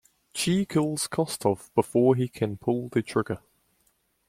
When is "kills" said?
0.65-1.07